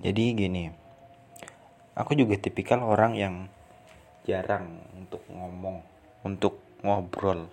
jadi 0.00 0.22
gini 0.32 0.72
aku 2.00 2.16
juga 2.16 2.40
tipikal 2.40 2.80
orang 2.80 3.12
yang 3.12 3.34
jarang 4.24 4.80
untuk 4.96 5.20
ngomong 5.28 5.84
untuk 6.24 6.60
ngobrol. 6.80 7.48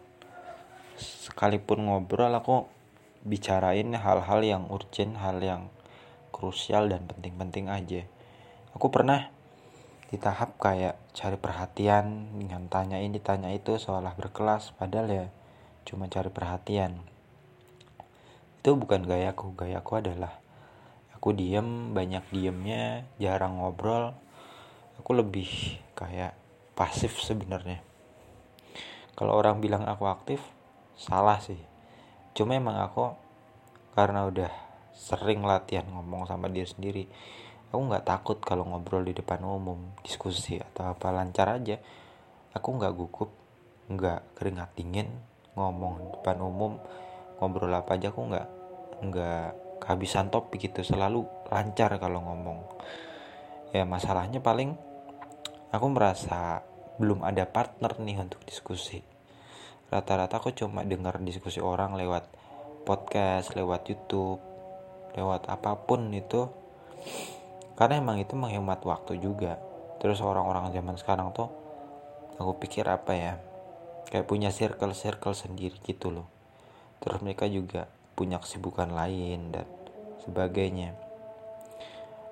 Sekalipun 0.97 1.87
ngobrol 1.87 2.31
aku 2.31 2.67
bicarain 3.27 3.91
hal-hal 3.91 4.39
yang 4.43 4.63
urgent 4.71 5.19
hal 5.19 5.43
yang 5.43 5.67
krusial 6.31 6.87
dan 6.87 7.03
penting-penting 7.07 7.67
aja. 7.67 8.07
Aku 8.71 8.87
pernah 8.87 9.31
di 10.07 10.15
tahap 10.15 10.55
kayak 10.55 10.95
cari 11.11 11.35
perhatian 11.35 12.39
dengan 12.39 12.71
tanya 12.71 13.03
ini 13.03 13.19
tanya 13.19 13.51
itu 13.51 13.75
seolah 13.75 14.15
berkelas 14.15 14.71
padahal 14.79 15.07
ya 15.11 15.25
cuma 15.83 16.07
cari 16.07 16.31
perhatian. 16.31 17.03
Itu 18.63 18.79
bukan 18.79 19.03
gayaku 19.03 19.55
gayaku 19.55 20.03
adalah 20.03 20.39
aku 21.17 21.33
diem 21.33 21.97
banyak 21.97 22.21
diemnya 22.29 23.09
jarang 23.17 23.57
ngobrol. 23.57 24.13
Aku 25.01 25.17
lebih 25.17 25.49
kayak 25.97 26.37
pasif 26.77 27.17
sebenarnya. 27.17 27.81
Kalau 29.17 29.33
orang 29.33 29.57
bilang 29.57 29.89
aku 29.89 30.05
aktif 30.05 30.37
salah 30.93 31.41
sih. 31.41 31.57
Cuma 32.37 32.53
emang 32.53 32.77
aku 32.77 33.17
karena 33.97 34.29
udah 34.29 34.53
sering 34.93 35.41
latihan 35.41 35.89
ngomong 35.89 36.29
sama 36.29 36.49
dia 36.53 36.65
sendiri 36.65 37.09
aku 37.67 37.81
nggak 37.93 38.07
takut 38.07 38.37
kalau 38.41 38.65
ngobrol 38.65 39.05
di 39.05 39.13
depan 39.13 39.43
umum 39.43 39.93
diskusi 40.05 40.61
atau 40.61 40.93
apa 40.93 41.11
lancar 41.11 41.49
aja. 41.57 41.81
Aku 42.53 42.77
nggak 42.77 42.93
gugup 42.93 43.33
nggak 43.87 44.35
keringat 44.35 44.69
dingin 44.75 45.07
ngomong 45.55 45.93
di 46.03 46.07
depan 46.19 46.37
umum 46.43 46.75
ngobrol 47.39 47.71
apa 47.71 47.95
aja 47.95 48.11
aku 48.11 48.21
nggak 48.27 48.47
nggak 49.07 49.66
kehabisan 49.79 50.29
topik 50.33 50.69
gitu 50.69 50.83
selalu 50.83 51.25
lancar 51.49 51.95
kalau 51.97 52.23
ngomong. 52.23 52.59
Ya 53.71 53.83
masalahnya 53.83 54.39
paling 54.43 54.75
aku 55.71 55.87
merasa 55.91 56.63
belum 56.97 57.21
ada 57.23 57.45
partner 57.45 57.95
nih 58.01 58.17
untuk 58.21 58.41
diskusi. 58.43 59.03
Rata-rata 59.87 60.41
aku 60.41 60.51
cuma 60.51 60.83
dengar 60.83 61.21
diskusi 61.23 61.63
orang 61.63 61.95
lewat 61.95 62.27
podcast 62.87 63.51
lewat 63.55 63.91
YouTube 63.91 64.39
lewat 65.17 65.49
apa 65.49 65.75
pun 65.83 66.13
itu. 66.13 66.47
Karena 67.73 67.99
emang 67.99 68.21
itu 68.21 68.37
menghemat 68.37 68.79
waktu 68.85 69.17
juga. 69.17 69.57
Terus 69.97 70.21
orang-orang 70.21 70.69
zaman 70.71 70.95
sekarang 70.95 71.33
tuh 71.33 71.49
aku 72.37 72.61
pikir 72.61 72.85
apa 72.85 73.13
ya 73.17 73.33
kayak 74.07 74.29
punya 74.29 74.53
circle-circle 74.53 75.33
sendiri 75.33 75.75
gitu 75.81 76.13
loh. 76.13 76.29
Terus 77.01 77.19
mereka 77.25 77.49
juga 77.49 77.89
punya 78.17 78.41
kesibukan 78.41 78.89
lain 78.89 79.53
dan 79.53 79.69
sebagainya. 80.25 80.97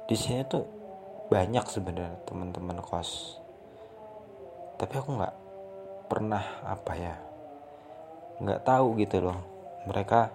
Di 0.10 0.18
sini 0.18 0.42
tuh 0.50 0.66
banyak 1.30 1.66
sebenarnya 1.70 2.18
teman-teman 2.26 2.82
kos. 2.82 3.38
Tapi 4.82 4.94
aku 4.98 5.10
nggak 5.22 5.36
pernah 6.10 6.44
apa 6.66 6.94
ya 6.98 7.16
nggak 8.36 8.68
tahu 8.68 9.00
gitu 9.00 9.24
loh 9.24 9.40
mereka 9.88 10.28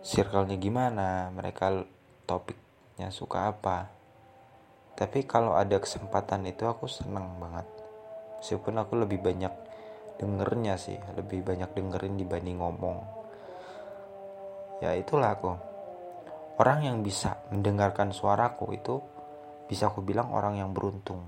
circle-nya 0.00 0.56
gimana 0.56 1.28
mereka 1.34 1.84
topik 2.24 2.54
anaknya 3.02 3.18
suka 3.18 3.50
apa. 3.50 3.90
Tapi 4.94 5.26
kalau 5.26 5.58
ada 5.58 5.74
kesempatan 5.82 6.46
itu 6.46 6.70
aku 6.70 6.86
seneng 6.86 7.40
banget. 7.42 7.66
Meskipun 8.38 8.78
aku 8.78 8.94
lebih 8.94 9.18
banyak 9.18 9.50
dengernya 10.22 10.78
sih 10.78 11.02
lebih 11.18 11.42
banyak 11.42 11.74
dengerin 11.74 12.14
dibanding 12.14 12.62
ngomong 12.62 13.02
ya 14.82 14.98
itulah 14.98 15.38
aku. 15.38 15.54
Orang 16.58 16.82
yang 16.82 17.06
bisa 17.06 17.38
mendengarkan 17.54 18.10
suaraku 18.10 18.74
itu 18.74 18.98
bisa 19.70 19.86
aku 19.88 20.02
bilang 20.02 20.34
orang 20.34 20.58
yang 20.58 20.74
beruntung. 20.74 21.22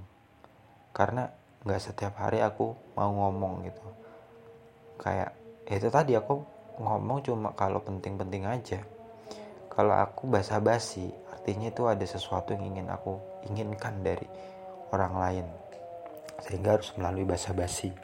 Karena 0.91 1.31
nggak 1.62 1.81
setiap 1.81 2.19
hari 2.19 2.43
aku 2.43 2.75
mau 2.99 3.09
ngomong 3.15 3.62
gitu. 3.62 3.87
Kayak 4.99 5.31
ya 5.71 5.75
itu 5.79 5.89
tadi 5.89 6.12
aku 6.19 6.34
ngomong 6.83 7.23
cuma 7.23 7.55
kalau 7.55 7.79
penting-penting 7.79 8.43
aja. 8.45 8.83
Kalau 9.71 9.95
aku 9.95 10.27
basa-basi 10.27 11.09
artinya 11.31 11.71
itu 11.71 11.87
ada 11.87 12.05
sesuatu 12.05 12.55
yang 12.55 12.75
ingin 12.75 12.91
aku 12.91 13.19
inginkan 13.47 14.03
dari 14.03 14.27
orang 14.91 15.15
lain. 15.15 15.47
Sehingga 16.43 16.77
harus 16.77 16.91
melalui 16.99 17.25
basa-basi 17.25 18.04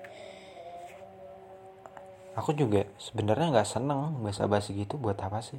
aku 2.39 2.55
juga 2.55 2.87
sebenarnya 2.97 3.51
nggak 3.51 3.69
seneng 3.69 4.23
basa-basi 4.23 4.75
gitu 4.75 4.97
buat 4.97 5.19
apa 5.19 5.43
sih? 5.43 5.59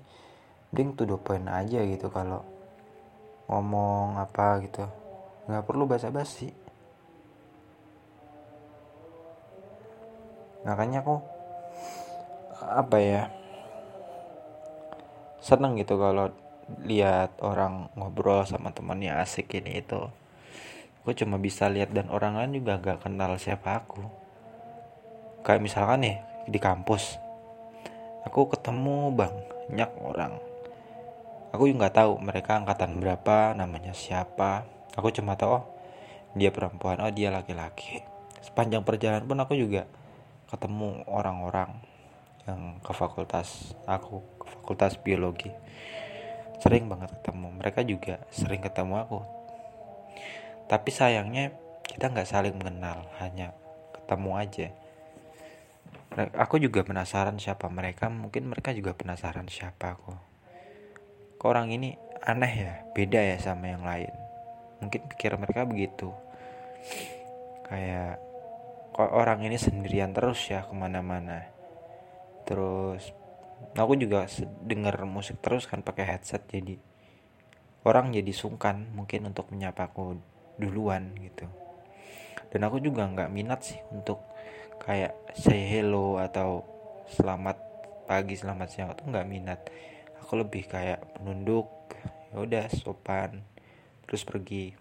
Mending 0.72 0.96
tuh 0.96 1.20
poin 1.20 1.44
aja 1.52 1.84
gitu 1.84 2.08
kalau 2.08 2.48
ngomong 3.52 4.16
apa 4.16 4.64
gitu. 4.64 4.88
Nggak 5.52 5.66
perlu 5.68 5.84
basa-basi. 5.84 6.56
Makanya 10.64 11.04
aku 11.04 11.16
apa 12.62 12.98
ya 13.02 13.22
seneng 15.42 15.74
gitu 15.82 15.98
kalau 15.98 16.30
lihat 16.86 17.36
orang 17.42 17.90
ngobrol 17.98 18.46
sama 18.46 18.72
temannya 18.72 19.12
asik 19.18 19.52
ini 19.58 19.82
itu. 19.82 20.00
Aku 21.02 21.18
cuma 21.18 21.42
bisa 21.42 21.66
lihat 21.66 21.90
dan 21.92 22.14
orang 22.14 22.38
lain 22.38 22.62
juga 22.62 22.78
gak 22.78 23.10
kenal 23.10 23.34
siapa 23.42 23.82
aku. 23.82 24.06
Kayak 25.42 25.66
misalkan 25.66 26.06
nih 26.06 26.18
di 26.48 26.58
kampus. 26.58 27.18
Aku 28.26 28.50
ketemu 28.50 29.10
banyak 29.14 29.92
orang. 30.02 30.38
Aku 31.52 31.68
juga 31.68 31.86
nggak 31.86 31.96
tahu 32.00 32.12
mereka 32.22 32.62
angkatan 32.62 33.02
berapa 33.02 33.58
namanya 33.58 33.92
siapa. 33.92 34.64
Aku 34.96 35.12
cuma 35.12 35.36
tahu 35.36 35.62
oh 35.62 35.66
dia 36.38 36.54
perempuan 36.54 37.02
oh 37.04 37.12
dia 37.12 37.28
laki-laki. 37.28 38.06
Sepanjang 38.40 38.88
perjalanan 38.88 39.28
pun 39.28 39.40
aku 39.42 39.54
juga 39.60 39.84
ketemu 40.48 41.04
orang-orang 41.08 41.76
yang 42.48 42.82
ke 42.82 42.92
fakultas 42.96 43.76
aku 43.84 44.24
ke 44.40 44.46
fakultas 44.48 44.96
biologi. 44.98 45.52
Sering 46.62 46.88
banget 46.88 47.12
ketemu. 47.20 47.48
Mereka 47.58 47.82
juga 47.84 48.22
sering 48.32 48.62
ketemu 48.64 49.02
aku. 49.02 49.20
Tapi 50.72 50.90
sayangnya 50.94 51.52
kita 51.84 52.08
nggak 52.08 52.30
saling 52.30 52.56
mengenal 52.56 53.04
hanya 53.20 53.52
ketemu 53.92 54.32
aja 54.40 54.68
aku 56.12 56.60
juga 56.60 56.84
penasaran 56.84 57.40
siapa 57.40 57.72
mereka 57.72 58.12
mungkin 58.12 58.52
mereka 58.52 58.76
juga 58.76 58.92
penasaran 58.92 59.48
siapa 59.48 59.96
aku. 59.96 60.12
Kok 61.40 61.48
orang 61.48 61.72
ini 61.72 61.96
aneh 62.22 62.54
ya 62.54 62.74
beda 62.92 63.20
ya 63.24 63.38
sama 63.40 63.72
yang 63.72 63.88
lain? 63.88 64.12
Mungkin 64.84 65.08
pikir 65.08 65.40
mereka 65.40 65.64
begitu. 65.64 66.12
Kayak 67.72 68.20
kok 68.92 69.12
orang 69.16 69.48
ini 69.48 69.56
sendirian 69.56 70.12
terus 70.12 70.44
ya 70.52 70.68
ke 70.68 70.74
mana-mana? 70.76 71.48
Terus 72.44 73.16
aku 73.72 73.96
juga 73.96 74.28
denger 74.68 75.08
musik 75.08 75.40
terus 75.40 75.64
kan 75.64 75.80
pakai 75.80 76.04
headset 76.04 76.44
jadi 76.50 76.76
orang 77.88 78.12
jadi 78.12 78.34
sungkan 78.36 78.92
mungkin 78.94 79.32
untuk 79.32 79.48
menyapa 79.50 79.88
aku 79.88 80.20
duluan 80.60 81.16
gitu. 81.24 81.48
Dan 82.52 82.68
aku 82.68 82.84
juga 82.84 83.08
nggak 83.08 83.32
minat 83.32 83.64
sih 83.64 83.80
untuk 83.96 84.20
kayak 84.82 85.14
say 85.38 85.70
hello 85.70 86.18
atau 86.18 86.66
selamat 87.14 87.54
pagi 88.10 88.34
selamat 88.34 88.68
siang 88.68 88.90
itu 88.90 89.06
nggak 89.06 89.30
minat. 89.30 89.62
Aku 90.26 90.42
lebih 90.42 90.66
kayak 90.66 91.22
menunduk 91.22 91.70
ya 92.34 92.42
udah 92.42 92.66
sopan 92.74 93.46
terus 94.10 94.26
pergi. 94.26 94.74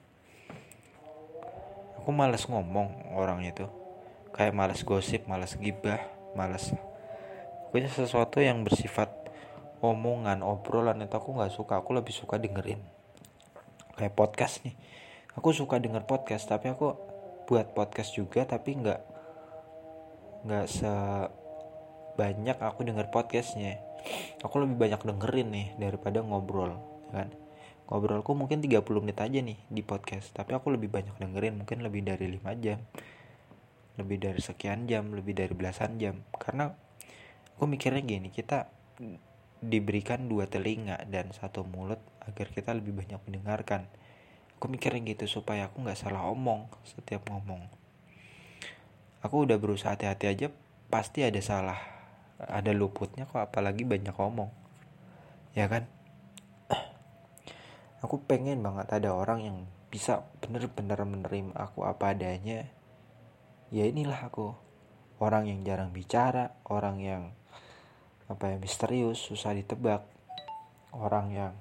Aku 2.00 2.16
males 2.16 2.48
ngomong 2.48 3.12
orang 3.12 3.44
itu. 3.44 3.68
Kayak 4.32 4.56
males 4.56 4.80
gosip 4.88 5.28
males 5.28 5.52
gibah 5.60 6.00
males. 6.32 6.72
Pokoknya 7.68 7.92
sesuatu 7.92 8.40
yang 8.40 8.64
bersifat 8.64 9.12
omongan 9.84 10.40
obrolan 10.40 11.04
itu 11.04 11.12
aku 11.12 11.36
nggak 11.36 11.52
suka. 11.52 11.84
Aku 11.84 11.92
lebih 11.92 12.16
suka 12.16 12.40
dengerin. 12.40 12.80
Kayak 14.00 14.16
podcast 14.16 14.64
nih. 14.64 14.72
Aku 15.36 15.52
suka 15.52 15.76
denger 15.76 16.08
podcast 16.08 16.48
tapi 16.48 16.72
aku 16.72 16.96
buat 17.44 17.76
podcast 17.76 18.16
juga 18.16 18.48
tapi 18.48 18.80
nggak 18.80 19.09
nggak 20.40 20.66
sebanyak 20.72 22.56
aku 22.56 22.80
denger 22.88 23.12
podcastnya. 23.12 23.76
Aku 24.40 24.56
lebih 24.64 24.80
banyak 24.80 25.04
dengerin 25.04 25.48
nih 25.52 25.68
daripada 25.76 26.24
ngobrol 26.24 26.80
ya 27.12 27.24
kan? 27.24 27.28
Ngobrolku 27.90 28.32
mungkin 28.32 28.64
30 28.64 28.80
menit 29.04 29.18
aja 29.20 29.38
nih 29.44 29.58
di 29.68 29.82
podcast 29.84 30.32
tapi 30.32 30.56
aku 30.56 30.72
lebih 30.72 30.88
banyak 30.88 31.12
dengerin 31.20 31.60
mungkin 31.60 31.84
lebih 31.84 32.08
dari 32.08 32.32
5 32.40 32.64
jam. 32.64 32.80
Lebih 34.00 34.16
dari 34.16 34.40
sekian 34.40 34.88
jam 34.88 35.12
lebih 35.12 35.36
dari 35.36 35.52
belasan 35.52 36.00
jam. 36.00 36.24
Karena 36.32 36.72
aku 37.56 37.68
mikirnya 37.68 38.00
gini 38.00 38.32
kita 38.32 38.72
diberikan 39.60 40.24
dua 40.24 40.48
telinga 40.48 41.04
dan 41.12 41.36
satu 41.36 41.68
mulut 41.68 42.00
agar 42.24 42.48
kita 42.48 42.72
lebih 42.72 42.96
banyak 42.96 43.20
mendengarkan. 43.28 43.84
Aku 44.56 44.72
mikirnya 44.72 45.04
gitu 45.04 45.28
supaya 45.28 45.68
aku 45.68 45.84
nggak 45.84 46.00
salah 46.00 46.24
omong 46.32 46.64
setiap 46.88 47.28
ngomong 47.28 47.79
aku 49.20 49.48
udah 49.48 49.56
berusaha 49.60 49.92
hati-hati 49.92 50.26
aja 50.28 50.46
pasti 50.90 51.22
ada 51.22 51.38
salah 51.40 52.00
ada 52.48 52.72
luputnya 52.72 53.28
kok 53.28 53.52
apalagi 53.52 53.84
banyak 53.84 54.16
ngomong. 54.16 54.48
Ya 55.52 55.68
kan? 55.68 55.84
Aku 58.04 58.24
pengen 58.24 58.64
banget 58.64 58.88
ada 58.88 59.12
orang 59.12 59.44
yang 59.44 59.56
bisa 59.90 60.24
bener-bener 60.40 60.96
menerima 61.04 61.52
aku 61.52 61.84
apa 61.84 62.14
adanya. 62.14 62.64
Ya 63.74 63.84
inilah 63.90 64.30
aku 64.30 64.54
orang 65.20 65.50
yang 65.50 65.66
jarang 65.66 65.90
bicara 65.90 66.54
orang 66.70 66.96
yang 67.02 67.22
apa 68.30 68.54
ya 68.54 68.56
misterius 68.62 69.18
susah 69.18 69.52
ditebak 69.54 70.06
orang 70.94 71.26
yang 71.34 71.52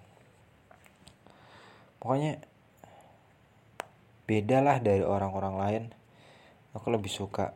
pokoknya 1.97 2.41
beda 4.29 4.61
lah 4.61 4.77
dari 4.77 5.01
orang-orang 5.01 5.55
lain 5.57 5.83
aku 6.73 6.87
lebih 6.93 7.09
suka 7.09 7.55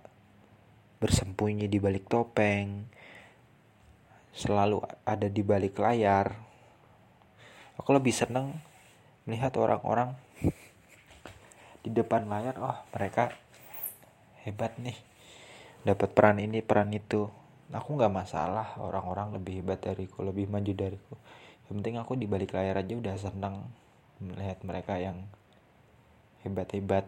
bersembunyi 1.03 1.67
di 1.67 1.77
balik 1.77 2.07
topeng. 2.07 2.87
Selalu 4.33 4.81
ada 5.05 5.27
di 5.29 5.43
balik 5.45 5.77
layar. 5.77 6.33
Aku 7.77 7.93
lebih 7.93 8.15
seneng 8.15 8.55
melihat 9.27 9.53
orang-orang 9.59 10.17
di 11.83 11.89
depan 11.91 12.25
layar. 12.25 12.55
Oh 12.57 12.77
mereka 12.95 13.29
hebat 14.47 14.79
nih. 14.79 14.97
Dapat 15.83 16.09
peran 16.15 16.39
ini 16.39 16.63
peran 16.63 16.89
itu. 16.95 17.27
Aku 17.73 17.97
nggak 17.97 18.13
masalah 18.13 18.77
orang-orang 18.79 19.35
lebih 19.35 19.61
hebat 19.61 19.81
dariku 19.81 20.23
lebih 20.23 20.47
maju 20.47 20.71
dariku. 20.71 21.15
Yang 21.67 21.73
penting 21.81 21.95
aku 21.99 22.13
di 22.15 22.25
balik 22.25 22.53
layar 22.55 22.79
aja 22.79 22.93
udah 22.95 23.15
seneng 23.17 23.65
melihat 24.23 24.61
mereka 24.63 24.95
yang 25.01 25.25
hebat-hebat 26.45 27.07